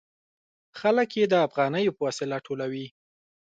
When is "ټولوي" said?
2.45-2.87